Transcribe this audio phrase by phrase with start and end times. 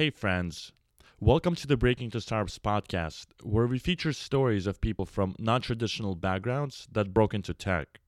[0.00, 0.72] Hey, friends.
[1.20, 5.60] Welcome to the Breaking Into Startups podcast, where we feature stories of people from non
[5.60, 8.00] traditional backgrounds that broke into tech.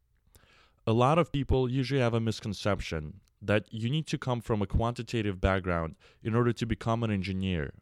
[0.86, 4.66] A lot of people usually have a misconception that you need to come from a
[4.66, 7.74] quantitative background in order to become an engineer.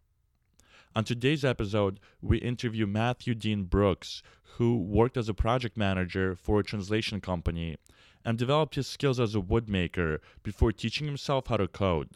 [0.96, 4.24] On today's episode, we interview Matthew Dean Brooks,
[4.56, 7.76] who worked as a project manager for a translation company
[8.24, 12.08] and developed his skills as a woodmaker before teaching himself how to code.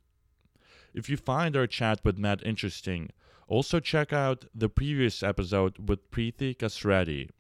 [0.95, 3.11] If you find our chat with Matt interesting,
[3.49, 7.31] also check out the previous episode with Preethi Kasireddy,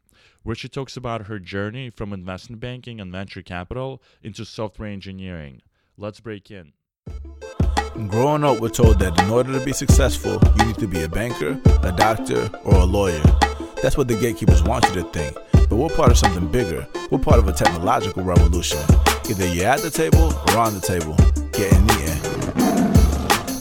[0.42, 5.62] where she talks about her journey from investment banking and venture capital into software engineering.
[5.96, 6.72] Let's break in.
[8.08, 11.08] Growing up, we're told that in order to be successful, you need to be a
[11.08, 13.22] banker, a doctor, or a lawyer.
[13.80, 15.36] That's what the gatekeepers want you to think.
[15.68, 16.88] But we're part of something bigger.
[17.08, 18.80] We're part of a technological revolution.
[19.30, 21.14] Either you're at the table or on the table.
[21.52, 22.13] Get in the end.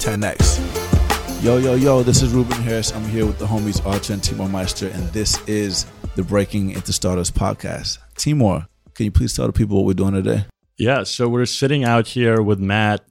[0.04, 1.44] 10x.
[1.44, 2.92] Yo, yo, yo, this is Ruben Harris.
[2.92, 6.92] I'm here with the homies Artur and Timur Meyster, and this is the Breaking into
[6.92, 8.00] Startups podcast.
[8.16, 10.46] Timur, can you please tell the people what we're doing today?
[10.78, 13.06] Yeah, so we're sitting out here with Matt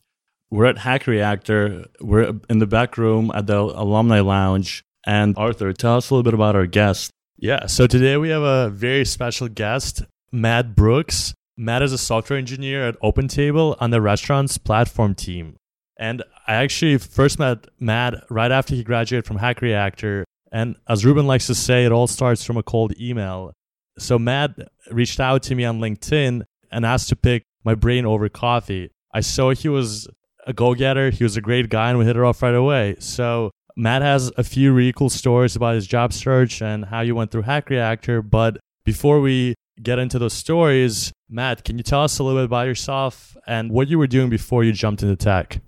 [0.52, 1.86] we're at Hack Reactor.
[2.02, 4.84] We're in the back room at the alumni lounge.
[5.06, 7.10] And Arthur, tell us a little bit about our guest.
[7.38, 11.32] Yeah, so today we have a very special guest, Matt Brooks.
[11.56, 15.56] Matt is a software engineer at OpenTable on the restaurants platform team.
[16.02, 20.24] And I actually first met Matt right after he graduated from Hack Reactor.
[20.50, 23.52] And as Ruben likes to say, it all starts from a cold email.
[24.00, 24.50] So Matt
[24.90, 26.42] reached out to me on LinkedIn
[26.72, 28.90] and asked to pick my brain over coffee.
[29.14, 30.08] I saw he was
[30.44, 31.10] a go getter.
[31.10, 32.96] He was a great guy, and we hit it off right away.
[32.98, 37.14] So Matt has a few really cool stories about his job search and how you
[37.14, 38.22] went through Hack Reactor.
[38.22, 42.46] But before we get into those stories, Matt, can you tell us a little bit
[42.46, 45.60] about yourself and what you were doing before you jumped into tech?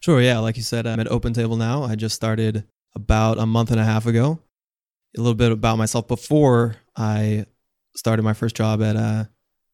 [0.00, 0.20] Sure.
[0.20, 0.38] Yeah.
[0.38, 1.84] Like you said, I'm at OpenTable now.
[1.84, 4.40] I just started about a month and a half ago.
[5.16, 7.46] A little bit about myself before I
[7.96, 9.24] started my first job at, uh,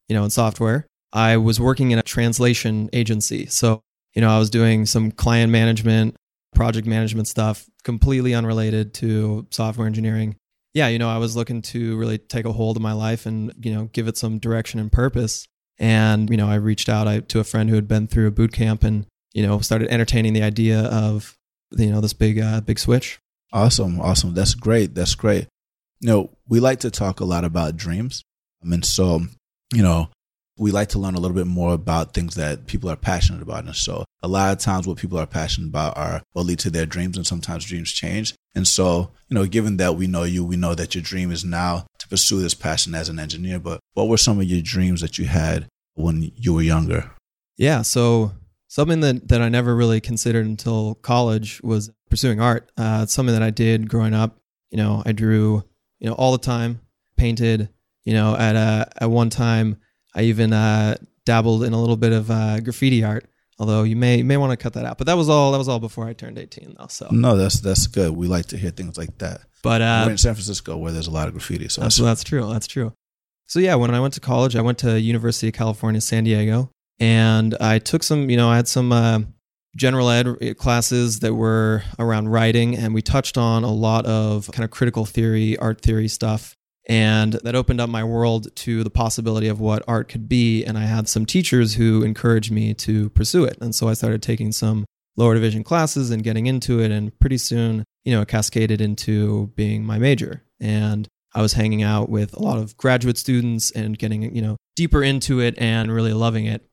[0.07, 0.87] you know, in software.
[1.13, 3.45] I was working in a translation agency.
[3.45, 3.81] So
[4.17, 6.15] you know, I was doing some client management,
[6.55, 10.35] project management stuff, completely unrelated to software engineering.
[10.73, 13.53] Yeah, you know, I was looking to really take a hold of my life and,
[13.63, 15.45] you know, give it some direction and purpose.
[15.77, 18.53] And, you know, I reached out to a friend who had been through a boot
[18.53, 19.05] camp and,
[19.37, 21.37] you know, started entertaining the idea of,
[21.77, 23.19] you know, this big, uh, big switch.
[23.53, 24.01] Awesome.
[24.01, 24.33] Awesome.
[24.33, 24.95] That's great.
[24.95, 25.47] That's great.
[25.99, 28.23] You know, we like to talk a lot about dreams.
[28.63, 29.21] I mean, so,
[29.71, 30.09] you know,
[30.57, 33.65] we like to learn a little bit more about things that people are passionate about.
[33.65, 36.71] And so a lot of times what people are passionate about are what lead to
[36.71, 38.33] their dreams and sometimes dreams change.
[38.55, 41.45] And so, you know, given that we know you, we know that your dream is
[41.45, 45.01] now to pursue this passion as an engineer, but what were some of your dreams
[45.01, 47.11] that you had when you were younger?
[47.55, 47.83] Yeah.
[47.83, 48.31] So
[48.67, 52.71] something that, that I never really considered until college was pursuing art.
[52.77, 54.39] Uh, it's something that I did growing up.
[54.69, 55.63] You know, I drew,
[55.99, 56.81] you know, all the time,
[57.15, 57.69] painted,
[58.03, 59.77] you know, at, uh, at one time,
[60.15, 63.29] I even uh, dabbled in a little bit of uh, graffiti art.
[63.59, 65.57] Although you may you may want to cut that out, but that was all that
[65.57, 66.85] was all before I turned eighteen, though.
[66.89, 68.11] So no, that's that's good.
[68.15, 69.41] We like to hear things like that.
[69.63, 72.23] But uh, we're in San Francisco, where there's a lot of graffiti, so that's, that's
[72.23, 72.47] true.
[72.53, 72.93] That's true.
[73.47, 76.69] So yeah, when I went to college, I went to University of California, San Diego,
[76.99, 78.29] and I took some.
[78.29, 79.19] You know, I had some uh,
[79.75, 84.63] general ed classes that were around writing, and we touched on a lot of kind
[84.63, 86.55] of critical theory, art theory stuff.
[86.89, 90.63] And that opened up my world to the possibility of what art could be.
[90.63, 93.57] And I had some teachers who encouraged me to pursue it.
[93.59, 94.85] And so I started taking some
[95.17, 96.89] lower division classes and getting into it.
[96.91, 100.43] And pretty soon, you know, it cascaded into being my major.
[100.61, 104.55] And I was hanging out with a lot of graduate students and getting, you know,
[104.77, 106.66] deeper into it and really loving it.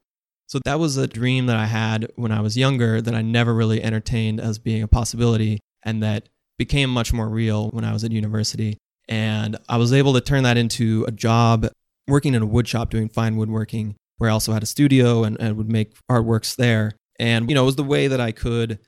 [0.47, 3.55] So that was a dream that I had when I was younger that I never
[3.55, 6.29] really entertained as being a possibility and that
[6.59, 8.79] became much more real when I was at university.
[9.09, 11.69] And I was able to turn that into a job
[12.09, 15.39] working in a wood shop doing fine woodworking, where I also had a studio and,
[15.41, 16.93] and would make artworks there.
[17.19, 18.79] And, you know, it was the way that I could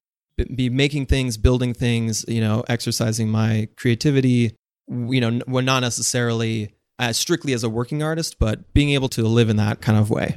[0.54, 4.54] be making things, building things, you know, exercising my creativity,
[4.88, 9.22] you know, well, not necessarily as strictly as a working artist, but being able to
[9.22, 10.36] live in that kind of way.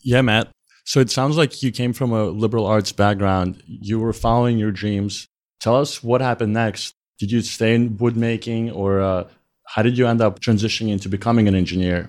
[0.00, 0.48] Yeah, Matt.
[0.86, 3.62] So it sounds like you came from a liberal arts background.
[3.66, 5.26] You were following your dreams.
[5.60, 6.94] Tell us what happened next.
[7.18, 9.28] Did you stay in woodmaking or uh,
[9.66, 12.08] how did you end up transitioning into becoming an engineer?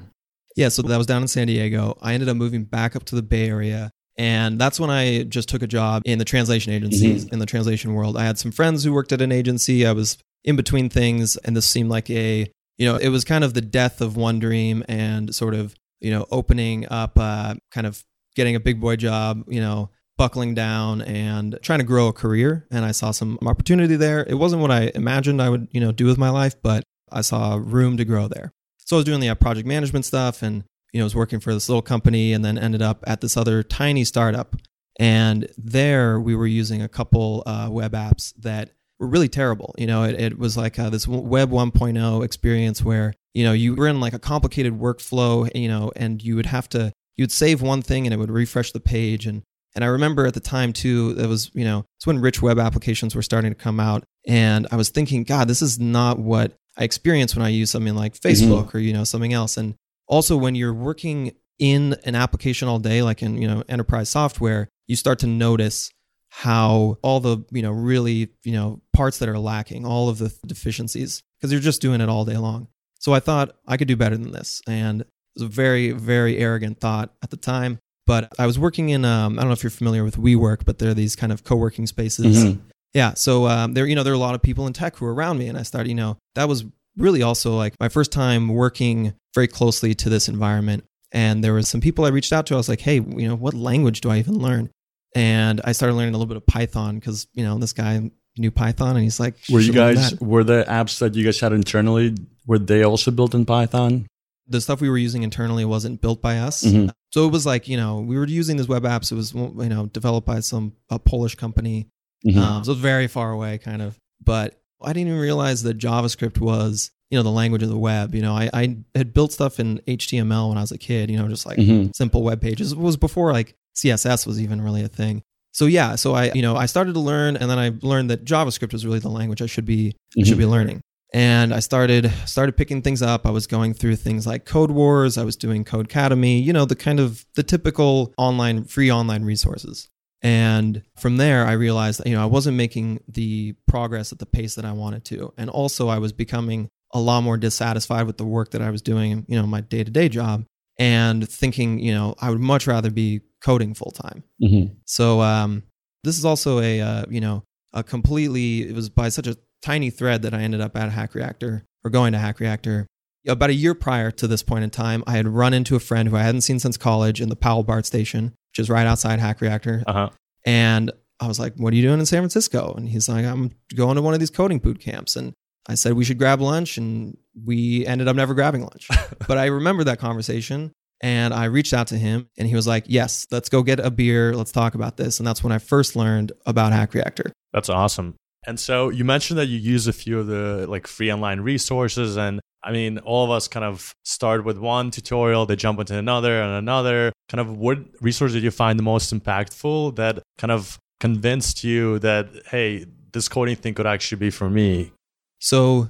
[0.55, 1.97] Yeah, so that was down in San Diego.
[2.01, 3.91] I ended up moving back up to the Bay Area.
[4.17, 7.33] And that's when I just took a job in the translation agencies, mm-hmm.
[7.33, 8.17] in the translation world.
[8.17, 9.85] I had some friends who worked at an agency.
[9.85, 12.47] I was in between things, and this seemed like a,
[12.77, 16.09] you know, it was kind of the death of one dream and sort of, you
[16.11, 18.03] know, opening up, uh, kind of
[18.37, 22.65] getting a big boy job, you know, buckling down and trying to grow a career
[22.71, 24.23] and I saw some opportunity there.
[24.23, 27.21] It wasn't what I imagined I would, you know, do with my life, but I
[27.21, 28.53] saw room to grow there.
[28.77, 30.63] So I was doing the uh, project management stuff and
[30.93, 33.63] you know, was working for this little company and then ended up at this other
[33.63, 34.55] tiny startup.
[34.99, 39.75] And there we were using a couple uh, web apps that were really terrible.
[39.77, 43.75] You know, it, it was like uh, this web 1.0 experience where, you know, you
[43.75, 47.61] were in like a complicated workflow, you know, and you would have to, you'd save
[47.61, 49.25] one thing and it would refresh the page.
[49.25, 49.43] And,
[49.75, 52.59] and I remember at the time too, it was, you know, it's when rich web
[52.59, 54.03] applications were starting to come out.
[54.25, 57.95] And I was thinking, God, this is not what I experience when I use something
[57.95, 58.27] like mm-hmm.
[58.27, 58.77] Facebook mm-hmm.
[58.77, 59.57] or, you know, something else.
[59.57, 59.75] And
[60.07, 64.69] also when you're working in an application all day, like in, you know, enterprise software,
[64.87, 65.91] you start to notice
[66.29, 70.33] how all the you know really you know parts that are lacking all of the
[70.45, 72.67] deficiencies because you're just doing it all day long
[72.99, 75.03] so i thought i could do better than this and
[75.37, 79.37] was a very very arrogant thought at the time but i was working in um,
[79.37, 81.87] i don't know if you're familiar with WeWork but there are these kind of co-working
[81.87, 82.59] spaces mm-hmm.
[82.93, 85.05] yeah so um, there you know there are a lot of people in tech who
[85.05, 86.65] are around me and i started you know that was
[86.97, 91.69] really also like my first time working very closely to this environment and there was
[91.69, 94.09] some people i reached out to i was like hey you know what language do
[94.09, 94.69] i even learn
[95.17, 98.51] and I started learning a little bit of Python because you know this guy knew
[98.51, 102.15] Python, and he's like, "Were you guys were the apps that you guys had internally
[102.45, 104.07] were they also built in Python?"
[104.47, 106.89] The stuff we were using internally wasn't built by us, mm-hmm.
[107.11, 109.11] so it was like you know we were using these web apps.
[109.11, 111.89] It was you know developed by some a Polish company,
[112.25, 112.39] mm-hmm.
[112.39, 113.99] um, so it was very far away, kind of.
[114.23, 118.13] But I didn't even realize that JavaScript was you know the language of the web
[118.13, 121.17] you know i, I had built stuff in html when i was a kid you
[121.17, 121.91] know just like mm-hmm.
[121.95, 125.23] simple web pages it was before like CSS was even really a thing.
[125.51, 128.25] So yeah, so I you know I started to learn, and then I learned that
[128.25, 130.23] JavaScript was really the language I should be mm-hmm.
[130.23, 130.81] should be learning.
[131.13, 133.25] And I started started picking things up.
[133.25, 135.17] I was going through things like Codewars.
[135.17, 136.43] I was doing Codecademy.
[136.43, 139.89] You know the kind of the typical online free online resources.
[140.21, 144.25] And from there, I realized that you know I wasn't making the progress at the
[144.25, 148.17] pace that I wanted to, and also I was becoming a lot more dissatisfied with
[148.17, 149.25] the work that I was doing.
[149.27, 150.45] You know, my day to day job,
[150.79, 154.23] and thinking, you know, I would much rather be coding full time.
[154.41, 154.73] Mm-hmm.
[154.85, 155.63] So um,
[156.03, 157.43] this is also a uh, you know
[157.73, 161.15] a completely it was by such a tiny thread that I ended up at Hack
[161.15, 162.87] Reactor or going to Hack Reactor.
[163.27, 166.07] About a year prior to this point in time, I had run into a friend
[166.07, 169.19] who I hadn't seen since college in the Powell BART station, which is right outside
[169.19, 169.83] Hack Reactor.
[169.85, 170.09] Uh-huh.
[170.45, 173.51] And I was like, "What are you doing in San Francisco?" And he's like, "I'm
[173.75, 175.33] going to one of these coding boot camps." And
[175.67, 178.87] I said we should grab lunch, and we ended up never grabbing lunch.
[179.27, 180.71] but I remember that conversation,
[181.01, 183.91] and I reached out to him and he was like, Yes, let's go get a
[183.91, 184.35] beer.
[184.35, 185.19] Let's talk about this.
[185.19, 187.31] And that's when I first learned about Hack Reactor.
[187.53, 188.15] That's awesome.
[188.47, 192.15] And so you mentioned that you use a few of the like free online resources.
[192.15, 195.97] And I mean, all of us kind of start with one tutorial, they jump into
[195.97, 197.11] another and another.
[197.27, 201.99] Kind of what resource did you find the most impactful that kind of convinced you
[201.99, 204.93] that, hey, this coding thing could actually be for me?
[205.39, 205.89] So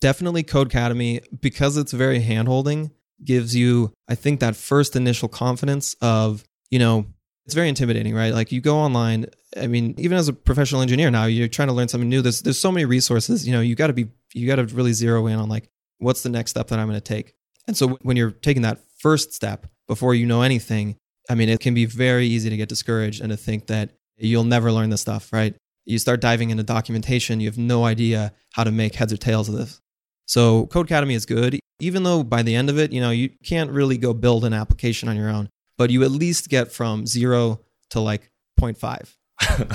[0.00, 2.92] definitely Codecademy because it's very handholding
[3.24, 7.06] gives you, I think, that first initial confidence of, you know,
[7.46, 8.34] it's very intimidating, right?
[8.34, 9.26] Like you go online.
[9.56, 12.20] I mean, even as a professional engineer now, you're trying to learn something new.
[12.20, 13.46] There's there's so many resources.
[13.46, 16.22] You know, you got to be you got to really zero in on like what's
[16.22, 17.34] the next step that I'm going to take.
[17.66, 20.96] And so when you're taking that first step before you know anything,
[21.30, 24.44] I mean, it can be very easy to get discouraged and to think that you'll
[24.44, 25.54] never learn this stuff, right?
[25.84, 29.48] You start diving into documentation, you have no idea how to make heads or tails
[29.48, 29.80] of this.
[30.26, 33.70] So Codecademy is good, even though by the end of it, you know, you can't
[33.70, 37.60] really go build an application on your own, but you at least get from zero
[37.90, 38.30] to like
[38.60, 39.14] 0.5.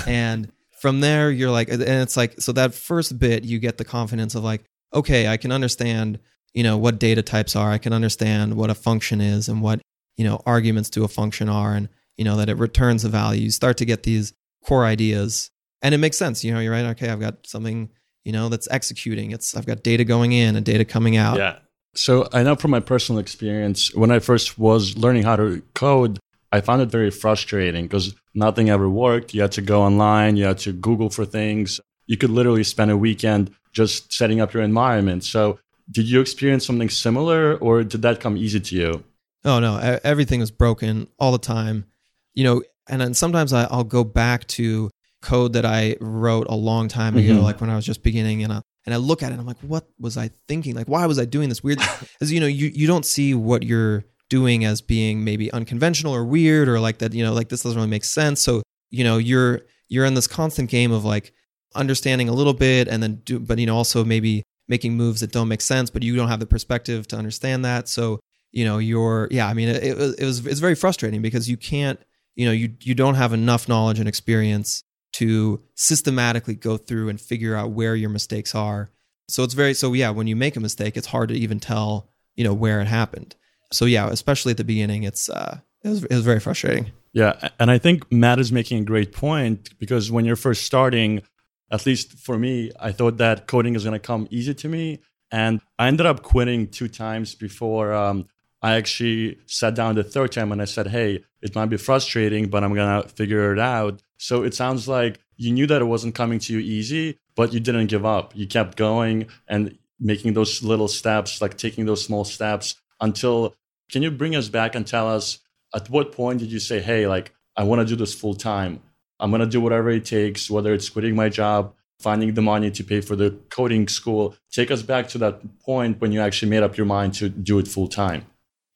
[0.08, 3.84] and from there, you're like, and it's like, so that first bit, you get the
[3.84, 6.18] confidence of like, okay, I can understand,
[6.52, 7.70] you know, what data types are.
[7.70, 9.80] I can understand what a function is and what,
[10.16, 13.42] you know, arguments to a function are and, you know, that it returns a value.
[13.42, 14.32] You start to get these
[14.64, 16.44] core ideas and it makes sense.
[16.44, 16.84] You know, you're right.
[16.86, 17.88] Okay, I've got something
[18.24, 19.30] you know, that's executing.
[19.32, 21.38] It's I've got data going in and data coming out.
[21.38, 21.58] Yeah.
[21.94, 26.18] So I know from my personal experience, when I first was learning how to code,
[26.50, 29.34] I found it very frustrating because nothing ever worked.
[29.34, 31.80] You had to go online, you had to Google for things.
[32.06, 35.24] You could literally spend a weekend just setting up your environment.
[35.24, 35.58] So
[35.90, 39.04] did you experience something similar or did that come easy to you?
[39.44, 41.86] Oh no, everything was broken all the time.
[42.34, 46.88] You know, and then sometimes I'll go back to code that I wrote a long
[46.88, 47.42] time ago, mm-hmm.
[47.42, 49.46] like when I was just beginning, and I, and I look at it, and I'm
[49.46, 50.74] like, what was I thinking?
[50.74, 51.78] Like, why was I doing this weird?
[52.00, 56.24] Because you know, you you don't see what you're doing as being maybe unconventional or
[56.24, 57.12] weird or like that.
[57.12, 58.40] You know, like this doesn't really make sense.
[58.40, 61.32] So you know, you're you're in this constant game of like
[61.74, 65.32] understanding a little bit, and then do, but you know, also maybe making moves that
[65.32, 67.88] don't make sense, but you don't have the perspective to understand that.
[67.88, 68.20] So
[68.52, 69.48] you know, you're yeah.
[69.48, 71.98] I mean, it, it, it was it's very frustrating because you can't
[72.34, 74.82] you know, you you don't have enough knowledge and experience
[75.12, 78.90] to systematically go through and figure out where your mistakes are.
[79.28, 82.08] So it's very so yeah, when you make a mistake, it's hard to even tell,
[82.34, 83.34] you know, where it happened.
[83.72, 86.92] So yeah, especially at the beginning, it's uh it was it was very frustrating.
[87.12, 91.22] Yeah, and I think Matt is making a great point because when you're first starting,
[91.70, 95.00] at least for me, I thought that coding is going to come easy to me,
[95.30, 98.26] and I ended up quitting two times before um,
[98.62, 102.48] I actually sat down the third time and I said, "Hey, it might be frustrating,
[102.48, 106.14] but I'm gonna figure it out." So it sounds like you knew that it wasn't
[106.14, 108.30] coming to you easy, but you didn't give up.
[108.36, 113.56] You kept going and making those little steps, like taking those small steps until.
[113.90, 115.40] Can you bring us back and tell us
[115.74, 118.80] at what point did you say, hey, like, I want to do this full time?
[119.18, 122.70] I'm going to do whatever it takes, whether it's quitting my job, finding the money
[122.70, 124.36] to pay for the coding school.
[124.52, 127.58] Take us back to that point when you actually made up your mind to do
[127.58, 128.24] it full time.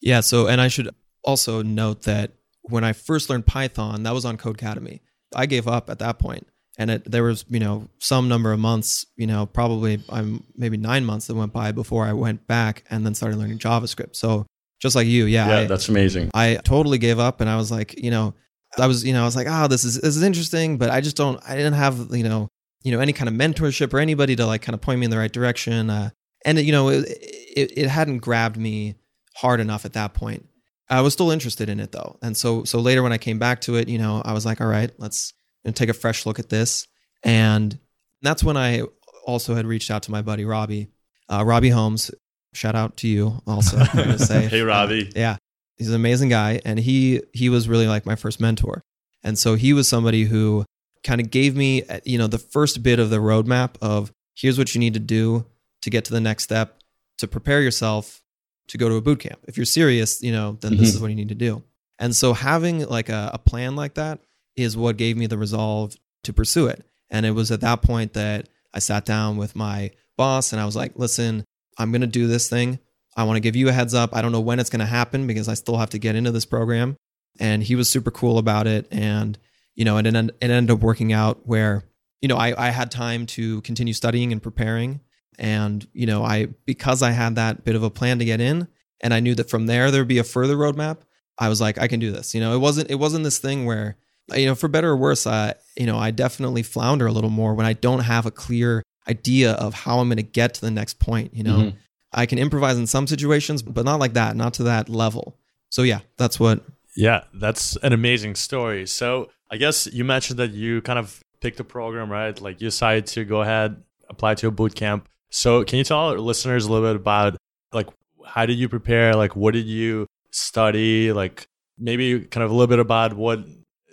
[0.01, 0.21] Yeah.
[0.21, 0.91] So, and I should
[1.23, 5.01] also note that when I first learned Python, that was on Codecademy.
[5.37, 6.47] I gave up at that point,
[6.79, 10.45] and it, there was you know some number of months, you know, probably I'm um,
[10.57, 14.17] maybe nine months that went by before I went back and then started learning JavaScript.
[14.17, 14.47] So
[14.81, 15.25] just like you.
[15.27, 16.31] Yeah, yeah, I, that's amazing.
[16.35, 18.35] I totally gave up, and I was like, you know,
[18.79, 21.01] I was, you know, I was like, oh, this is this is interesting, but I
[21.01, 22.49] just don't, I didn't have, you know,
[22.83, 25.11] you know, any kind of mentorship or anybody to like kind of point me in
[25.11, 25.91] the right direction.
[25.91, 26.11] Uh,
[26.45, 28.97] and you know, it, it, it hadn't grabbed me
[29.37, 30.47] hard enough at that point.
[30.89, 33.61] I was still interested in it though, and so so later when I came back
[33.63, 35.33] to it, you know, I was like, all right, let's
[35.75, 36.87] take a fresh look at this,
[37.23, 37.79] and
[38.23, 38.83] that's when I
[39.27, 40.89] also had reached out to my buddy Robbie,
[41.29, 42.11] uh, Robbie Holmes,
[42.55, 43.79] shout out to you also.
[43.79, 45.09] to say, hey, Robbie.
[45.09, 45.37] Uh, yeah,
[45.77, 48.83] he's an amazing guy, and he he was really like my first mentor,
[49.23, 50.65] and so he was somebody who
[51.05, 54.75] kind of gave me you know the first bit of the roadmap of here's what
[54.75, 55.47] you need to do
[55.83, 56.81] to get to the next step
[57.19, 58.23] to prepare yourself
[58.69, 59.41] to go to a boot camp.
[59.47, 60.81] If you're serious, you know, then mm-hmm.
[60.81, 61.63] this is what you need to do.
[61.99, 64.21] And so having like a, a plan like that
[64.57, 66.85] is what gave me the resolve to pursue it.
[67.11, 70.65] And it was at that point that I sat down with my boss and I
[70.65, 71.45] was like, listen,
[71.79, 72.79] I'm going to do this thing.
[73.17, 74.15] I want to give you a heads up.
[74.15, 76.33] I don't know when it's going to happen because I still have to get into
[76.33, 76.97] this program.
[77.39, 78.87] And he was super cool about it.
[78.91, 79.39] And,
[79.75, 81.85] you know, it, it ended up working out where,
[82.21, 85.01] you know, I, I had time to continue studying and preparing.
[85.39, 88.69] And, you know, I, because I had that bit of a plan to get in
[89.01, 90.99] and I knew that from there there'd be a further roadmap,
[91.39, 92.35] I was like, I can do this.
[92.35, 93.97] You know, it wasn't, it wasn't this thing where,
[94.35, 97.55] you know, for better or worse, I, you know, I definitely flounder a little more
[97.55, 100.71] when I don't have a clear idea of how I'm going to get to the
[100.71, 101.35] next point.
[101.35, 101.77] You know, mm-hmm.
[102.13, 105.37] I can improvise in some situations, but not like that, not to that level.
[105.69, 106.65] So yeah, that's what.
[106.97, 108.87] Yeah, that's an amazing story.
[108.87, 112.41] So I guess you mentioned that you kind of picked a program, right?
[112.41, 115.09] Like you decided to go ahead apply to a boot camp.
[115.31, 117.37] So can you tell our listeners a little bit about
[117.73, 117.89] like
[118.27, 119.15] how did you prepare?
[119.15, 121.13] Like what did you study?
[121.13, 121.47] Like
[121.79, 123.45] maybe kind of a little bit about what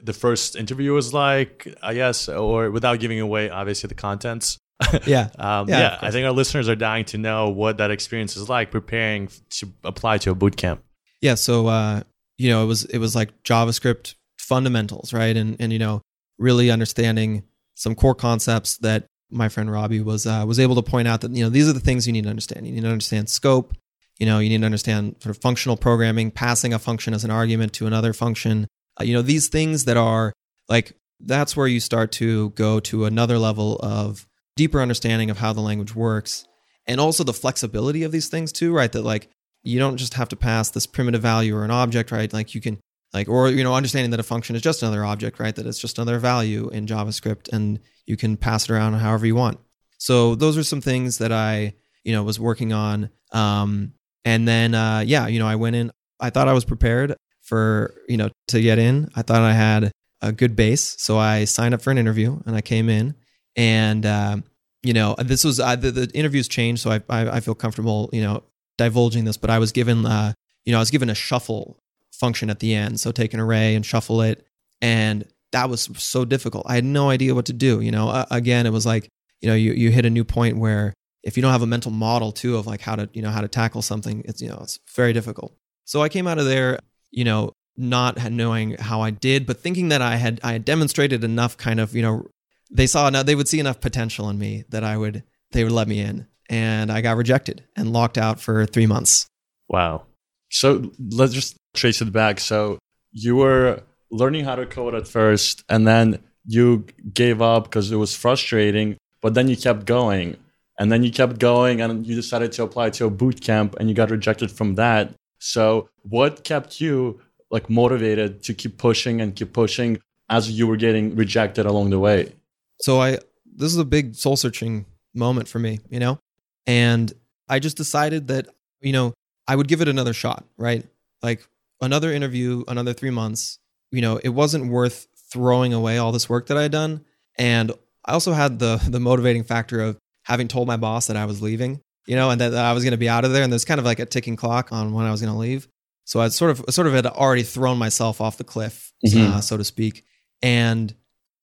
[0.01, 4.57] the first interview was like, I guess, or without giving away obviously the contents.
[5.05, 5.29] yeah.
[5.37, 5.79] um, yeah.
[5.79, 9.29] yeah I think our listeners are dying to know what that experience is like preparing
[9.51, 10.83] to apply to a boot camp.
[11.21, 11.35] Yeah.
[11.35, 12.01] So, uh,
[12.37, 15.35] you know, it was, it was like JavaScript fundamentals, right?
[15.35, 16.01] And, and, you know,
[16.37, 17.43] really understanding
[17.75, 21.31] some core concepts that my friend Robbie was, uh, was able to point out that,
[21.31, 22.65] you know, these are the things you need to understand.
[22.65, 23.73] You need to understand scope.
[24.19, 27.31] You know, you need to understand sort of functional programming, passing a function as an
[27.31, 28.67] argument to another function.
[28.99, 30.31] Uh, you know, these things that are
[30.69, 35.53] like, that's where you start to go to another level of deeper understanding of how
[35.53, 36.45] the language works
[36.85, 39.29] and also the flexibility of these things too right that like
[39.63, 42.61] you don't just have to pass this primitive value or an object right like you
[42.61, 42.79] can
[43.13, 45.55] like or you know understanding that a function is just another object right?
[45.55, 49.35] That it's just another value in javascript and you can pass it around however you
[49.35, 49.59] want.
[49.97, 53.09] So those are some things that i you know was working on.
[53.31, 53.93] Um
[54.25, 57.93] and then uh yeah you know i went in i thought i was prepared for
[58.07, 59.09] you know to get in.
[59.15, 59.91] I thought i had
[60.21, 60.95] a good base.
[60.99, 63.15] So i signed up for an interview and i came in
[63.55, 64.37] and uh,
[64.81, 68.09] you know this was uh, the, the interviews changed, so I, I, I feel comfortable
[68.13, 68.43] you know
[68.77, 69.37] divulging this.
[69.37, 70.33] But I was given uh,
[70.65, 71.79] you know I was given a shuffle
[72.13, 74.45] function at the end, so take an array and shuffle it,
[74.81, 76.65] and that was so difficult.
[76.67, 77.81] I had no idea what to do.
[77.81, 79.09] You know, uh, again, it was like
[79.41, 80.93] you know you you hit a new point where
[81.23, 83.41] if you don't have a mental model too of like how to you know how
[83.41, 85.55] to tackle something, it's you know it's very difficult.
[85.85, 86.79] So I came out of there,
[87.11, 91.23] you know, not knowing how I did, but thinking that I had I had demonstrated
[91.23, 92.27] enough kind of you know
[92.71, 95.73] they saw enough, they would see enough potential in me that I would they would
[95.73, 96.27] let me in.
[96.49, 99.27] And I got rejected and locked out for three months.
[99.69, 100.03] Wow.
[100.49, 102.39] So let's just trace it back.
[102.39, 102.79] So
[103.11, 107.95] you were learning how to code at first, and then you gave up because it
[107.95, 110.37] was frustrating, but then you kept going.
[110.79, 113.89] And then you kept going and you decided to apply to a boot camp and
[113.89, 115.13] you got rejected from that.
[115.37, 119.99] So what kept you like motivated to keep pushing and keep pushing
[120.29, 122.33] as you were getting rejected along the way?
[122.81, 123.19] So I
[123.55, 126.17] this is a big soul searching moment for me, you know?
[126.65, 127.13] And
[127.47, 128.47] I just decided that,
[128.81, 129.13] you know,
[129.47, 130.83] I would give it another shot, right?
[131.21, 131.47] Like
[131.83, 133.59] another interview, another 3 months,
[133.91, 137.05] you know, it wasn't worth throwing away all this work that I had done.
[137.37, 137.71] And
[138.05, 141.41] I also had the the motivating factor of having told my boss that I was
[141.41, 143.51] leaving, you know, and that, that I was going to be out of there and
[143.51, 145.67] there's kind of like a ticking clock on when I was going to leave.
[146.05, 149.33] So I sort of sort of had already thrown myself off the cliff, mm-hmm.
[149.33, 150.03] uh, so to speak.
[150.41, 150.93] And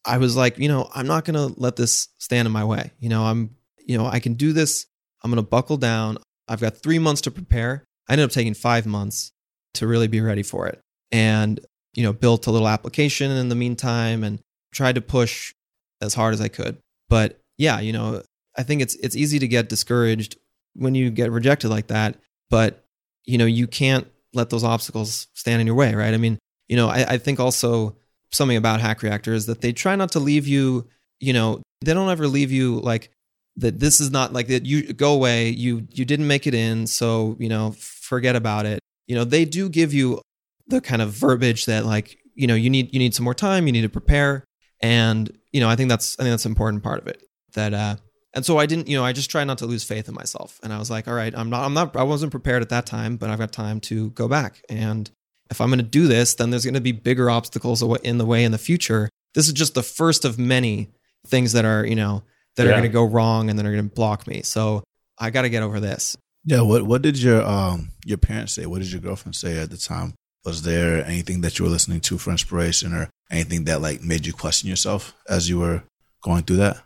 [0.05, 2.93] I was like, you know, I'm not going to let this stand in my way.
[2.99, 3.57] You know, I'm,
[3.87, 4.87] you know, I can do this.
[5.23, 6.19] I'm going to buckle down.
[6.49, 7.85] I've got three months to prepare.
[8.09, 9.33] I ended up taking five months
[9.75, 10.81] to really be ready for it.
[11.13, 11.61] And,
[11.95, 14.39] you know, built a little application in the meantime and
[14.73, 15.53] tried to push
[16.01, 16.79] as hard as I could.
[17.09, 18.23] But yeah, you know,
[18.57, 20.37] I think it's it's easy to get discouraged
[20.75, 22.17] when you get rejected like that.
[22.49, 22.85] But,
[23.25, 26.15] you know, you can't let those obstacles stand in your way, right?
[26.15, 27.97] I mean, you know, I, I think also
[28.33, 30.87] something about Hack Reactor is that they try not to leave you,
[31.19, 33.11] you know, they don't ever leave you like
[33.57, 36.87] that this is not like that you go away, you you didn't make it in,
[36.87, 38.81] so, you know, forget about it.
[39.11, 40.21] You know, they do give you
[40.69, 43.67] the kind of verbiage that like, you know, you need you need some more time,
[43.67, 44.45] you need to prepare.
[44.81, 47.21] And, you know, I think that's I think that's an important part of it.
[47.55, 47.97] That uh
[48.35, 50.61] and so I didn't, you know, I just tried not to lose faith in myself.
[50.63, 52.87] And I was like, all right, I'm not, I'm not, I wasn't prepared at that
[52.87, 54.63] time, but I've got time to go back.
[54.69, 55.11] And
[55.51, 58.25] if I'm going to do this, then there's going to be bigger obstacles in the
[58.25, 59.09] way in the future.
[59.35, 60.93] This is just the first of many
[61.27, 62.23] things that are, you know,
[62.55, 62.69] that yeah.
[62.69, 64.43] are going to go wrong and then are going to block me.
[64.43, 64.85] So
[65.19, 66.17] I got to get over this.
[66.45, 66.63] Yeah.
[66.63, 68.67] What What did your um your parents say?
[68.67, 70.15] What did your girlfriend say at the time?
[70.45, 74.27] Was there anything that you were listening to for inspiration, or anything that like made
[74.27, 75.83] you question yourself as you were
[76.23, 76.83] going through that?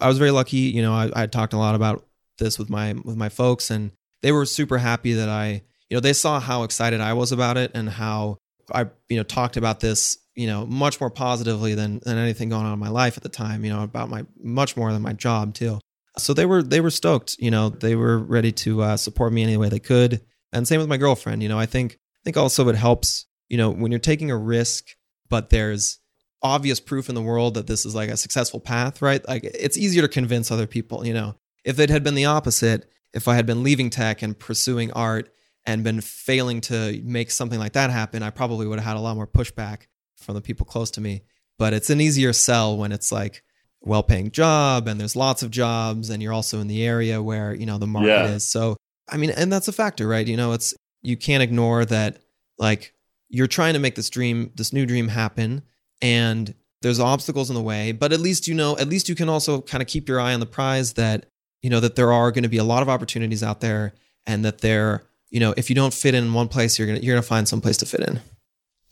[0.00, 0.58] I was very lucky.
[0.58, 2.04] You know, I, I talked a lot about
[2.38, 6.00] this with my with my folks, and they were super happy that I, you know,
[6.00, 8.38] they saw how excited I was about it and how
[8.72, 12.66] I, you know, talked about this, you know, much more positively than than anything going
[12.66, 13.64] on in my life at the time.
[13.64, 15.78] You know, about my much more than my job too.
[16.18, 17.36] So they were they were stoked.
[17.38, 20.22] You know, they were ready to uh, support me any way they could.
[20.52, 21.42] And same with my girlfriend.
[21.42, 23.26] You know, I think I think also it helps.
[23.48, 24.86] You know, when you're taking a risk,
[25.28, 26.00] but there's
[26.42, 29.26] obvious proof in the world that this is like a successful path, right?
[29.28, 31.36] Like it's easier to convince other people, you know.
[31.64, 35.30] If it had been the opposite, if I had been leaving tech and pursuing art
[35.64, 39.00] and been failing to make something like that happen, I probably would have had a
[39.00, 41.22] lot more pushback from the people close to me.
[41.58, 43.42] But it's an easier sell when it's like
[43.86, 47.64] well-paying job and there's lots of jobs and you're also in the area where, you
[47.64, 48.26] know, the market yeah.
[48.26, 48.48] is.
[48.48, 48.76] So,
[49.08, 50.26] I mean, and that's a factor, right?
[50.26, 52.18] You know, it's you can't ignore that
[52.58, 52.92] like
[53.28, 55.62] you're trying to make this dream, this new dream happen
[56.02, 59.28] and there's obstacles in the way, but at least you know, at least you can
[59.28, 61.26] also kind of keep your eye on the prize that,
[61.62, 63.94] you know, that there are going to be a lot of opportunities out there
[64.26, 67.04] and that they're, you know, if you don't fit in one place, you're going to,
[67.04, 68.20] you're going to find some place to fit in.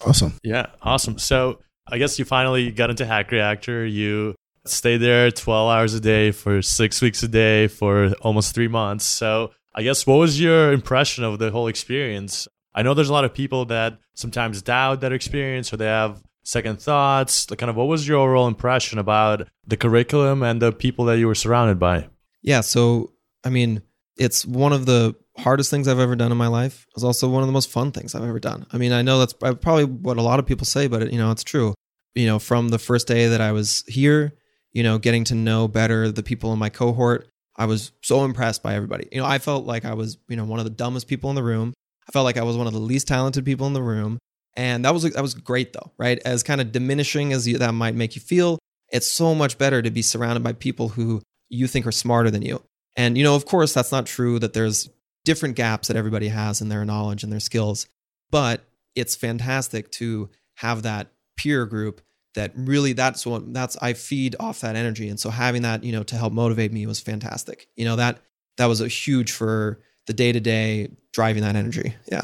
[0.05, 0.35] Awesome.
[0.43, 0.67] Yeah.
[0.83, 1.19] Awesome.
[1.19, 3.87] So I guess you finally got into Hack Reactor.
[3.87, 4.35] You
[4.67, 9.05] stayed there 12 hours a day for six weeks a day for almost three months.
[9.05, 12.49] So I guess what was your impression of the whole experience?
[12.75, 16.23] I know there's a lot of people that sometimes doubt that experience or they have
[16.45, 17.51] second thoughts?
[17.51, 21.19] Like, Kind of what was your overall impression about the curriculum and the people that
[21.19, 22.09] you were surrounded by?
[22.43, 23.13] Yeah, so
[23.45, 23.83] I mean,
[24.17, 26.87] it's one of the hardest things I've ever done in my life.
[26.95, 28.67] It's also one of the most fun things I've ever done.
[28.73, 31.31] I mean, I know that's probably what a lot of people say, but you know,
[31.31, 31.75] it's true.
[32.15, 34.35] You know, from the first day that I was here,
[34.75, 38.63] you know, getting to know better the people in my cohort, I was so impressed
[38.63, 39.09] by everybody.
[39.13, 41.37] You know, I felt like I was, you know, one of the dumbest people in
[41.37, 41.73] the room.
[42.07, 44.19] I felt like I was one of the least talented people in the room.
[44.57, 46.21] And that was that was great though, right?
[46.25, 48.59] As kind of diminishing as you, that might make you feel,
[48.91, 52.43] it's so much better to be surrounded by people who you think are smarter than
[52.43, 52.63] you.
[52.97, 54.91] And you know, of course, that's not true that there's
[55.25, 57.87] different gaps that everybody has in their knowledge and their skills,
[58.31, 62.01] but it's fantastic to have that peer group
[62.35, 65.09] that really that's what that's I feed off that energy.
[65.09, 67.69] And so having that, you know, to help motivate me was fantastic.
[67.77, 68.19] You know, that
[68.57, 71.95] that was a huge for the day to day driving that energy.
[72.11, 72.23] Yeah.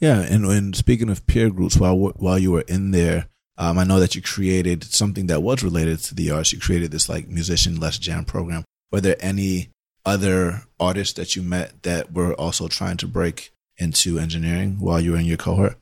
[0.00, 3.84] Yeah, and, and speaking of peer groups, while while you were in there, um, I
[3.84, 6.52] know that you created something that was related to the arts.
[6.52, 8.64] You created this like musician less jam program.
[8.90, 9.70] Were there any
[10.06, 15.12] other artists that you met that were also trying to break into engineering while you
[15.12, 15.76] were in your cohort?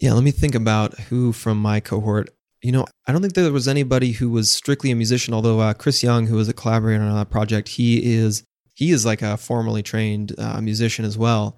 [0.00, 2.30] Yeah, let me think about who from my cohort.
[2.62, 5.34] You know, I don't think there was anybody who was strictly a musician.
[5.34, 8.42] Although uh, Chris Young, who was a collaborator on that project, he is
[8.74, 11.56] he is like a formally trained uh, musician as well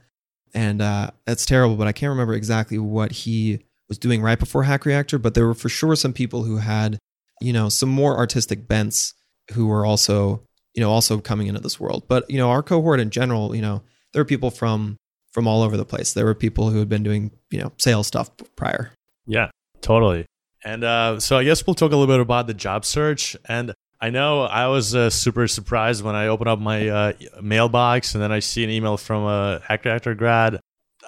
[0.55, 1.77] and uh, that's terrible.
[1.77, 5.19] But I can't remember exactly what he was doing right before Hack Reactor.
[5.19, 6.99] But there were for sure some people who had,
[7.41, 9.15] you know, some more artistic bents
[9.53, 10.43] who were also,
[10.75, 12.05] you know, also coming into this world.
[12.09, 13.83] But you know, our cohort in general, you know,
[14.13, 14.97] there were people from
[15.33, 16.13] from all over the place.
[16.13, 18.93] There were people who had been doing, you know, sales stuff prior.
[19.27, 20.27] Yeah, totally.
[20.65, 23.37] And uh, so I guess we'll talk a little bit about the job search.
[23.47, 28.15] And I know I was uh, super surprised when I opened up my uh, mailbox
[28.15, 30.61] and then I see an email from a Hack Reactor grad.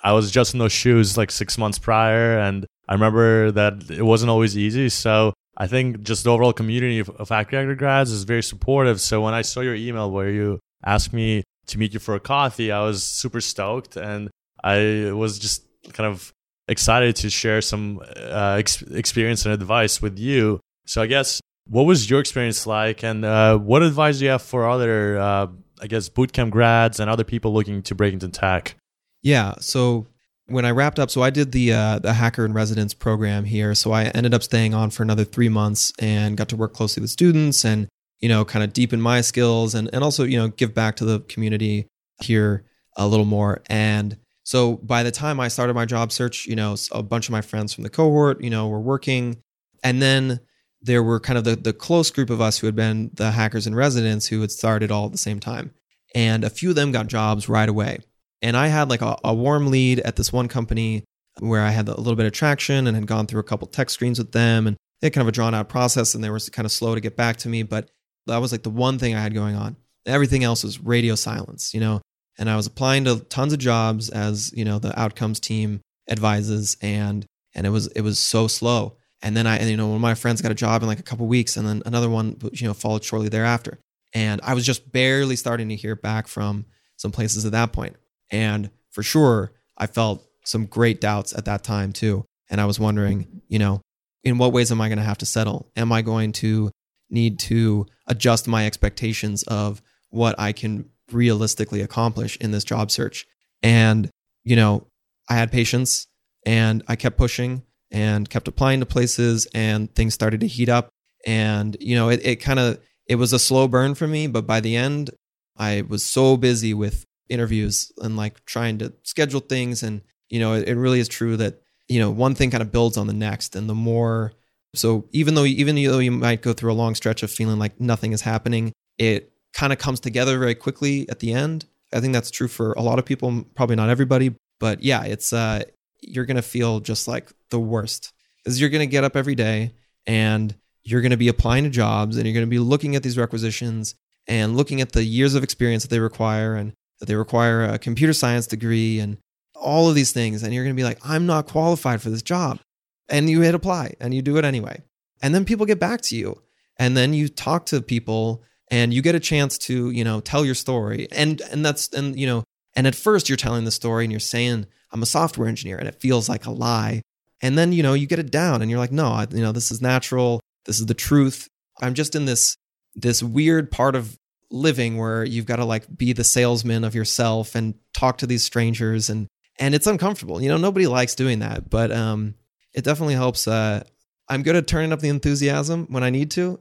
[0.02, 4.02] I was just in those shoes like six months prior, and I remember that it
[4.02, 4.88] wasn't always easy.
[4.88, 9.00] So I think just the overall community of, of Hack Reactor grads is very supportive.
[9.00, 12.20] So when I saw your email where you asked me to meet you for a
[12.20, 14.30] coffee, I was super stoked, and
[14.64, 16.32] I was just kind of
[16.70, 20.61] excited to share some uh, ex- experience and advice with you.
[20.87, 24.42] So I guess what was your experience like, and uh, what advice do you have
[24.42, 25.48] for other, uh,
[25.83, 28.76] I guess, bootcamp grads and other people looking to break into tech?
[29.22, 29.54] Yeah.
[29.61, 30.06] So
[30.46, 33.74] when I wrapped up, so I did the uh, the hacker in residence program here.
[33.74, 37.00] So I ended up staying on for another three months and got to work closely
[37.00, 37.88] with students and
[38.20, 41.04] you know kind of deepen my skills and and also you know give back to
[41.04, 41.87] the community
[42.22, 42.64] here
[42.96, 43.62] a little more.
[43.68, 44.16] And
[44.50, 47.40] so by the time I started my job search, you know, a bunch of my
[47.40, 49.36] friends from the cohort, you know, were working,
[49.84, 50.40] and then
[50.82, 53.68] there were kind of the the close group of us who had been the hackers
[53.68, 55.72] in residence who had started all at the same time,
[56.16, 58.00] and a few of them got jobs right away.
[58.42, 61.04] And I had like a, a warm lead at this one company
[61.38, 63.88] where I had a little bit of traction and had gone through a couple tech
[63.88, 66.40] screens with them and they had kind of a drawn out process and they were
[66.50, 67.62] kind of slow to get back to me.
[67.62, 67.88] But
[68.26, 69.76] that was like the one thing I had going on.
[70.06, 72.00] Everything else was radio silence, you know.
[72.40, 76.76] And I was applying to tons of jobs as, you know, the outcomes team advises
[76.81, 77.24] and
[77.55, 78.96] and it was it was so slow.
[79.22, 80.98] And then I, and, you know, one of my friends got a job in like
[80.98, 83.79] a couple weeks, and then another one, you know, followed shortly thereafter.
[84.14, 86.64] And I was just barely starting to hear back from
[86.96, 87.96] some places at that point.
[88.31, 92.24] And for sure, I felt some great doubts at that time too.
[92.48, 93.83] And I was wondering, you know,
[94.24, 95.70] in what ways am I going to have to settle?
[95.76, 96.70] Am I going to
[97.11, 103.27] need to adjust my expectations of what I can realistically accomplish in this job search?
[103.62, 104.11] And,
[104.44, 104.87] you know,
[105.29, 106.07] I had patience
[106.46, 110.88] and I kept pushing and kept applying to places and things started to heat up.
[111.27, 114.46] And, you know, it, it kind of, it was a slow burn for me, but
[114.46, 115.11] by the end,
[115.57, 119.83] I was so busy with interviews and like trying to schedule things.
[119.83, 122.73] And, you know, it, it really is true that, you know, one thing kind of
[122.73, 123.57] builds on the next.
[123.57, 124.33] And the more,
[124.75, 127.81] so even though, even though you might go through a long stretch of feeling like
[127.81, 131.66] nothing is happening, it kind of comes together very quickly at the end.
[131.92, 135.32] I think that's true for a lot of people, probably not everybody, but yeah, it's,
[135.32, 135.64] uh,
[136.00, 139.34] you're going to feel just like the worst because you're going to get up every
[139.34, 139.72] day
[140.06, 143.02] and you're going to be applying to jobs and you're going to be looking at
[143.02, 143.94] these requisitions
[144.26, 147.78] and looking at the years of experience that they require and that they require a
[147.78, 149.18] computer science degree and
[149.54, 150.42] all of these things.
[150.42, 152.60] And you're going to be like, I'm not qualified for this job.
[153.08, 154.82] And you hit apply and you do it anyway.
[155.22, 156.40] And then people get back to you.
[156.78, 160.44] And then you talk to people and you get a chance to, you know, tell
[160.44, 161.09] your story.
[161.11, 164.20] And and that's and you know, and at first you're telling the story and you're
[164.20, 167.02] saying, I'm a software engineer and it feels like a lie.
[167.42, 169.52] And then, you know, you get it down and you're like, no, I, you know,
[169.52, 170.40] this is natural.
[170.66, 171.48] This is the truth.
[171.80, 172.56] I'm just in this
[172.94, 174.16] this weird part of
[174.50, 178.42] living where you've got to like be the salesman of yourself and talk to these
[178.42, 179.26] strangers and
[179.59, 180.40] and it's uncomfortable.
[180.40, 182.35] You know, nobody likes doing that, but um
[182.72, 183.83] it definitely helps uh
[184.28, 186.61] I'm good at turning up the enthusiasm when I need to.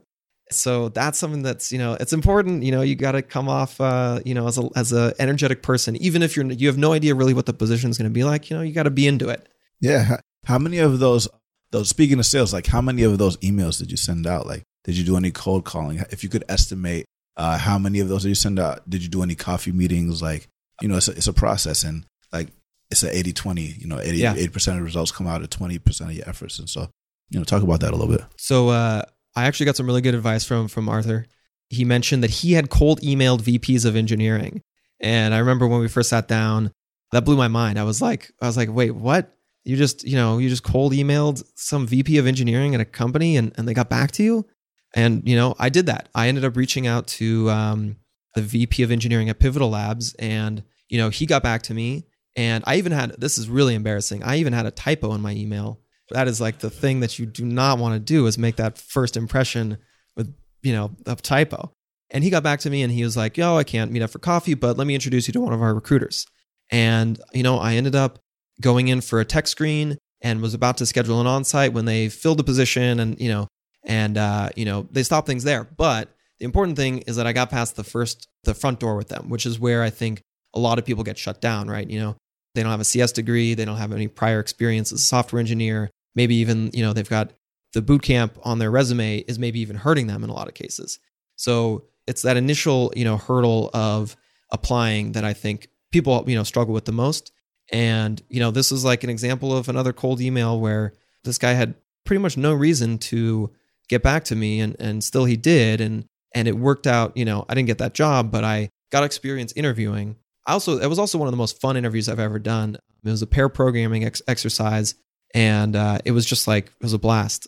[0.52, 3.80] So that's something that's, you know, it's important, you know, you got to come off
[3.80, 6.92] uh, you know, as a as a energetic person even if you're you have no
[6.92, 8.90] idea really what the position is going to be like, you know, you got to
[8.90, 9.48] be into it.
[9.80, 10.18] Yeah.
[10.44, 11.28] How many of those
[11.70, 14.46] those speaking of sales, like how many of those emails did you send out?
[14.46, 16.02] Like did you do any cold calling?
[16.10, 18.88] If you could estimate uh, how many of those did you send out?
[18.88, 20.20] Did you do any coffee meetings?
[20.20, 20.48] Like,
[20.82, 22.48] you know, it's a, it's a process and like
[22.90, 24.34] it's an 80 20, you know, 80, yeah.
[24.34, 26.58] 80% of the results come out of 20% of your efforts.
[26.58, 26.90] And so,
[27.30, 28.26] you know, talk about that a little bit.
[28.36, 29.04] So, uh,
[29.36, 31.26] I actually got some really good advice from, from Arthur.
[31.68, 34.62] He mentioned that he had cold emailed VPs of engineering.
[35.00, 36.72] And I remember when we first sat down,
[37.12, 37.78] that blew my mind.
[37.78, 39.34] I was like, I was like, wait, what?
[39.64, 43.36] You just, you know, you just cold emailed some VP of engineering at a company
[43.36, 44.46] and, and they got back to you?
[44.94, 46.08] And, you know, I did that.
[46.14, 47.96] I ended up reaching out to um,
[48.34, 52.06] the VP of engineering at Pivotal Labs, and, you know, he got back to me.
[52.36, 54.22] And I even had this is really embarrassing.
[54.22, 55.80] I even had a typo in my email.
[56.10, 58.78] That is like the thing that you do not want to do is make that
[58.78, 59.78] first impression
[60.16, 61.72] with, you know, a typo.
[62.10, 64.10] And he got back to me and he was like, Yo, I can't meet up
[64.10, 66.26] for coffee, but let me introduce you to one of our recruiters.
[66.70, 68.18] And, you know, I ended up
[68.60, 71.84] going in for a tech screen and was about to schedule an on site when
[71.84, 73.00] they filled the position.
[73.00, 73.48] And, you know,
[73.84, 75.64] and uh, you know they stopped things there.
[75.64, 79.08] But the important thing is that I got past the first the front door with
[79.08, 80.22] them, which is where I think
[80.54, 81.68] a lot of people get shut down.
[81.68, 81.88] Right?
[81.88, 82.16] You know,
[82.54, 85.40] they don't have a CS degree, they don't have any prior experience as a software
[85.40, 85.90] engineer.
[86.14, 87.32] Maybe even you know they've got
[87.72, 90.54] the boot camp on their resume is maybe even hurting them in a lot of
[90.54, 90.98] cases.
[91.36, 94.16] So it's that initial you know hurdle of
[94.50, 97.32] applying that I think people you know struggle with the most.
[97.72, 100.94] And you know this is like an example of another cold email where
[101.24, 103.50] this guy had pretty much no reason to
[103.88, 107.24] get back to me and and still he did and and it worked out, you
[107.24, 110.16] know, I didn't get that job, but I got experience interviewing.
[110.46, 112.76] I also it was also one of the most fun interviews I've ever done.
[113.04, 114.94] It was a pair programming ex- exercise
[115.34, 117.46] and uh, it was just like it was a blast.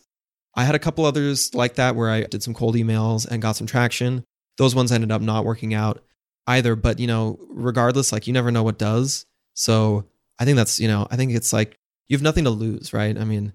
[0.54, 3.56] I had a couple others like that where I did some cold emails and got
[3.56, 4.24] some traction.
[4.58, 6.04] Those ones ended up not working out
[6.46, 9.24] either, but you know, regardless, like you never know what does.
[9.54, 10.04] So
[10.38, 13.16] I think that's, you know, I think it's like you have nothing to lose, right?
[13.16, 13.52] I mean,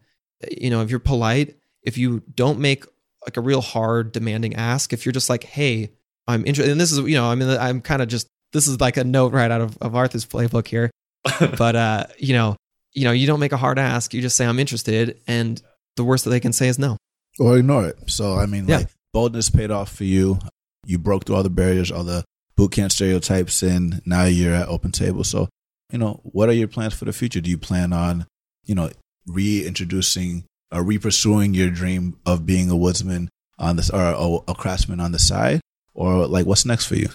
[0.50, 2.86] you know, if you're polite, if you don't make
[3.26, 5.92] like a real hard, demanding ask, if you're just like, hey,
[6.28, 8.80] I'm interested, and this is, you know, I mean, I'm kind of just, this is
[8.80, 10.90] like a note right out of, of Arthur's playbook here.
[11.58, 12.56] but, uh, you know,
[12.98, 14.14] you know, you don't make a hard ask.
[14.14, 15.20] You just say, I'm interested.
[15.28, 15.62] And
[15.98, 16.98] the worst that they can say is no.
[17.40, 17.98] Or ignore it.
[18.08, 18.78] So, I mean, Yeah.
[18.78, 20.40] like, boldness paid off for you.
[20.86, 22.24] You broke through all the barriers, all the
[22.56, 25.26] boot camp stereotypes, and now you're at OpenTable.
[25.26, 25.48] So,
[25.92, 27.40] you know, what are your plans for the future?
[27.42, 28.26] Do you plan on,
[28.66, 28.90] you know,
[29.28, 33.30] reintroducing or re-pursuing your dream of being a woodsman
[33.60, 35.62] on this or a, a craftsman on the side?
[35.94, 37.10] Or like, what's next for you?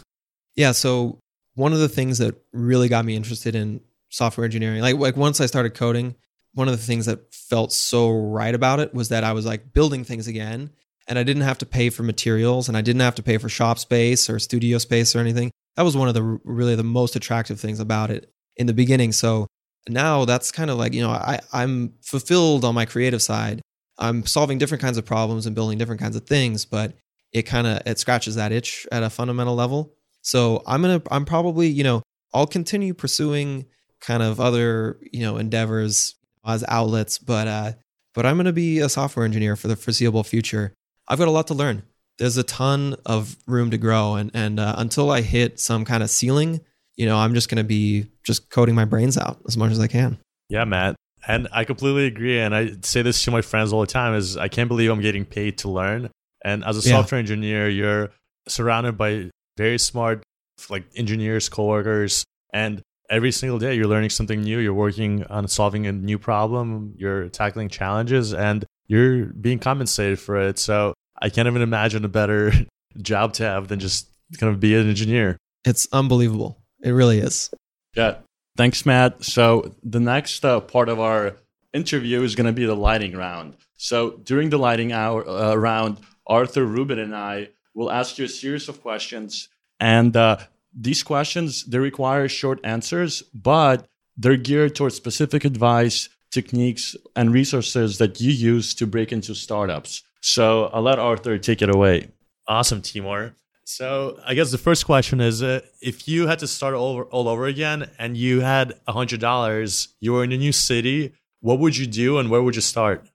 [0.56, 0.72] Yeah.
[0.72, 1.18] So
[1.54, 3.80] one of the things that really got me interested in
[4.12, 6.14] software engineering, like like once I started coding,
[6.54, 9.72] one of the things that felt so right about it was that I was like
[9.72, 10.70] building things again,
[11.08, 13.48] and I didn't have to pay for materials, and I didn't have to pay for
[13.48, 15.50] shop space or studio space or anything.
[15.76, 19.12] That was one of the really the most attractive things about it in the beginning.
[19.12, 19.46] So
[19.88, 23.62] now that's kind of like you know I I'm fulfilled on my creative side.
[23.98, 26.94] I'm solving different kinds of problems and building different kinds of things, but
[27.32, 29.94] it kind of it scratches that itch at a fundamental level.
[30.20, 32.02] So I'm gonna I'm probably you know
[32.34, 33.66] I'll continue pursuing
[34.02, 37.72] kind of other you know endeavors as outlets, but uh,
[38.14, 40.74] but I'm gonna be a software engineer for the foreseeable future.
[41.08, 41.82] I've got a lot to learn.
[42.18, 46.02] There's a ton of room to grow, and and uh, until I hit some kind
[46.02, 46.60] of ceiling,
[46.96, 49.86] you know, I'm just gonna be just coding my brains out as much as I
[49.86, 50.18] can.
[50.48, 50.96] Yeah, Matt.
[51.26, 52.40] And I completely agree.
[52.40, 55.00] And I say this to my friends all the time is I can't believe I'm
[55.00, 56.10] getting paid to learn.
[56.44, 56.96] And as a Yeah.
[56.96, 58.10] software engineer, you're
[58.48, 60.24] surrounded by very smart
[60.68, 62.82] like engineers, coworkers, and
[63.12, 64.58] every single day you're learning something new.
[64.58, 70.36] You're working on solving a new problem, you're tackling challenges, and you're being compensated for
[70.36, 70.58] it.
[70.58, 72.52] So I can't even imagine a better
[73.02, 75.36] job to have than just kind of be an engineer.
[75.64, 76.58] It's unbelievable.
[76.82, 77.50] It really is.
[77.94, 78.16] Yeah.
[78.56, 79.22] Thanks, Matt.
[79.22, 81.36] So the next uh, part of our
[81.72, 83.56] interview is going to be the lighting round.
[83.76, 88.28] So during the lighting hour uh, round, Arthur Ruben and I will ask you a
[88.28, 89.48] series of questions,
[89.80, 90.38] and uh,
[90.74, 97.98] these questions they require short answers, but they're geared towards specific advice, techniques, and resources
[97.98, 100.02] that you use to break into startups.
[100.20, 102.08] So I'll let Arthur take it away.
[102.46, 103.34] Awesome, Timur.
[103.64, 107.04] So I guess the first question is: uh, If you had to start all over,
[107.04, 111.12] all over again, and you had a hundred dollars, you were in a new city,
[111.40, 113.06] what would you do, and where would you start?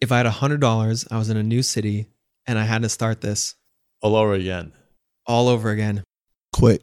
[0.00, 2.06] If I had hundred dollars, I was in a new city,
[2.46, 3.54] and I had to start this
[4.00, 4.72] All over again.
[5.26, 6.02] all over again.
[6.52, 6.82] Quick.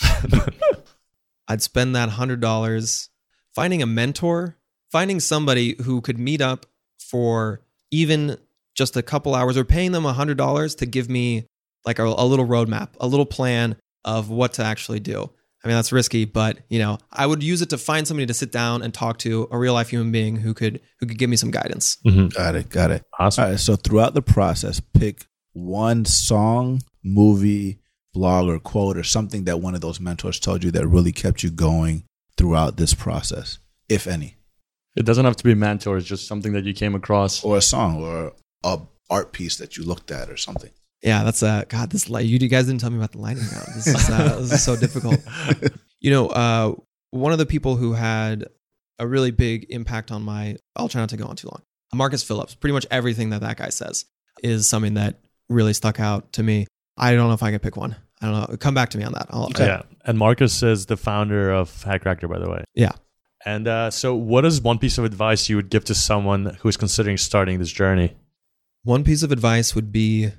[1.48, 3.10] I'd spend that hundred dollars
[3.54, 4.56] finding a mentor,
[4.92, 6.66] finding somebody who could meet up
[6.98, 7.60] for
[7.90, 8.36] even
[8.74, 11.46] just a couple hours, or paying them a hundred dollars to give me
[11.84, 15.30] like a, a little roadmap, a little plan of what to actually do.
[15.62, 18.34] I mean, that's risky, but you know, I would use it to find somebody to
[18.34, 21.28] sit down and talk to, a real life human being who could who could give
[21.28, 21.98] me some guidance.
[22.06, 22.28] Mm-hmm.
[22.28, 22.70] Got it.
[22.70, 23.04] Got it.
[23.18, 23.44] Awesome.
[23.44, 23.60] All right.
[23.60, 27.78] So throughout the process, pick one song, movie,
[28.12, 31.42] blog, or quote, or something that one of those mentors told you that really kept
[31.42, 32.04] you going
[32.36, 34.36] throughout this process, if any,
[34.96, 37.44] It doesn't have to be a mentor; it's just something that you came across.
[37.44, 38.32] or a song, or
[38.64, 40.70] a art piece that you looked at, or something.
[41.02, 43.66] Yeah, that's uh God, this light you guys didn't tell me about the lighting round.
[43.74, 45.18] This is uh, this is so difficult.
[46.00, 46.74] You know, uh
[47.10, 48.46] one of the people who had
[48.98, 51.62] a really big impact on my I'll try not to go on too long.
[51.94, 52.54] Marcus Phillips.
[52.54, 54.04] Pretty much everything that that guy says
[54.42, 56.66] is something that really stuck out to me.
[56.96, 57.96] I don't know if I can pick one.
[58.20, 58.56] I don't know.
[58.58, 59.26] Come back to me on that.
[59.30, 62.64] I'll, Yeah, and Marcus is the founder of Hack Reactor, by the way.
[62.74, 62.92] Yeah.
[63.46, 66.68] And uh, so, what is one piece of advice you would give to someone who
[66.68, 68.14] is considering starting this journey?
[68.82, 70.30] One piece of advice would be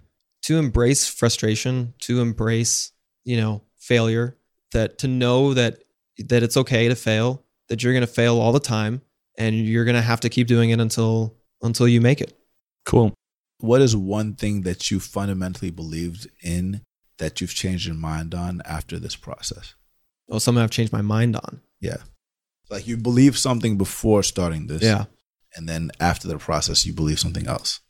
[0.44, 2.92] to embrace frustration, to embrace,
[3.24, 4.38] you know, failure,
[4.72, 5.80] that to know that
[6.18, 9.02] that it's okay to fail, that you're going to fail all the time
[9.38, 12.38] and you're going to have to keep doing it until until you make it.
[12.86, 13.14] Cool.
[13.62, 16.82] What is one thing that you fundamentally believed in
[17.18, 19.76] that you've changed your mind on after this process?
[20.30, 21.62] Oh, something I've changed my mind on.
[21.80, 21.98] Yeah.
[22.70, 24.82] Like you believe something before starting this.
[24.82, 25.06] Yeah.
[25.56, 27.82] And then after the process, you believe something else.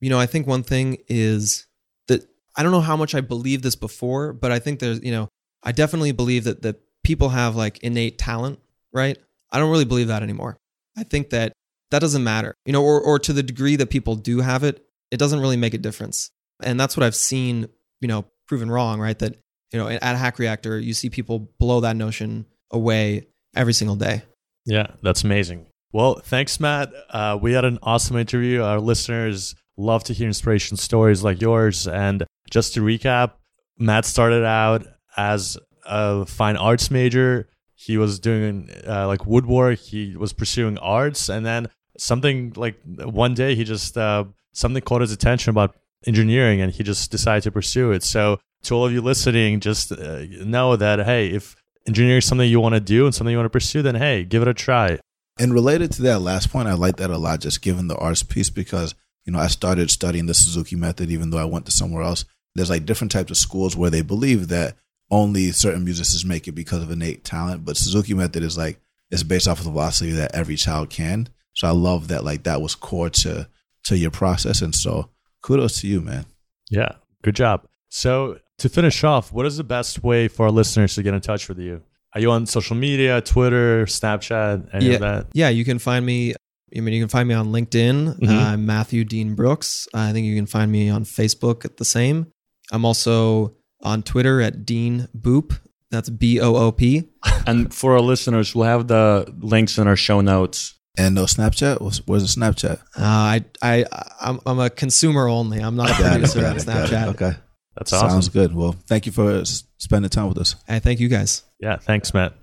[0.00, 1.66] You know, I think one thing is
[2.08, 5.12] that I don't know how much I believed this before, but I think there's, you
[5.12, 5.28] know,
[5.62, 8.58] I definitely believe that that people have like innate talent,
[8.92, 9.18] right?
[9.50, 10.56] I don't really believe that anymore.
[10.96, 11.52] I think that
[11.90, 12.54] that doesn't matter.
[12.64, 14.83] You know, or or to the degree that people do have it,
[15.14, 16.32] it doesn't really make a difference.
[16.60, 17.68] And that's what I've seen,
[18.00, 19.16] you know, proven wrong, right?
[19.16, 19.36] That,
[19.72, 24.22] you know, at Hack Reactor, you see people blow that notion away every single day.
[24.66, 25.66] Yeah, that's amazing.
[25.92, 26.92] Well, thanks, Matt.
[27.10, 28.60] Uh, we had an awesome interview.
[28.60, 31.86] Our listeners love to hear inspiration stories like yours.
[31.86, 33.34] And just to recap,
[33.78, 34.84] Matt started out
[35.16, 37.48] as a fine arts major.
[37.76, 39.78] He was doing uh, like woodwork.
[39.78, 44.24] He was pursuing arts, and then something like one day he just uh,
[44.54, 48.02] something caught his attention about engineering, and he just decided to pursue it.
[48.02, 51.54] So to all of you listening, just uh, know that hey, if
[51.86, 54.24] engineering is something you want to do and something you want to pursue, then hey,
[54.24, 54.98] give it a try.
[55.38, 58.22] And related to that last point, I like that a lot, just given the arts
[58.22, 61.72] piece, because, you know, I started studying the Suzuki method, even though I went to
[61.72, 62.24] somewhere else.
[62.54, 64.76] There's like different types of schools where they believe that
[65.10, 67.64] only certain musicians make it because of innate talent.
[67.64, 71.28] But Suzuki method is like, it's based off of the velocity that every child can.
[71.52, 73.48] So I love that, like, that was core to,
[73.84, 74.62] to your process.
[74.62, 75.10] And so
[75.42, 76.26] kudos to you, man.
[76.70, 76.92] Yeah,
[77.22, 77.66] good job.
[77.88, 81.20] So to finish off, what is the best way for our listeners to get in
[81.20, 81.82] touch with you?
[82.14, 85.26] Are you on social media, Twitter, Snapchat, any yeah, of that?
[85.32, 86.34] Yeah, you can find me.
[86.76, 88.18] I mean, you can find me on LinkedIn.
[88.20, 88.28] Mhm.
[88.28, 89.86] Uh, I'm Matthew Dean Brooks.
[89.94, 92.26] I think you can find me on Facebook at the same.
[92.72, 95.58] I'm also on Twitter at Dean Boop.
[95.90, 97.04] That's B O O P.
[97.46, 100.74] And for our listeners, we'll have the links in our show notes.
[100.96, 101.80] And no Snapchat?
[101.80, 102.78] What's, where's the Snapchat?
[102.96, 103.84] Uh, I I
[104.20, 105.58] I'm, I'm a consumer only.
[105.58, 106.92] I'm not a Got it, producer on it, got it.
[106.92, 107.06] Snapchat.
[107.08, 107.32] Okay.
[107.76, 108.10] That's awesome.
[108.10, 108.54] Sounds good.
[108.54, 110.54] Well, thank you for spending time with us.
[110.68, 111.42] I thank you guys.
[111.58, 112.34] Yeah, thanks, Matt.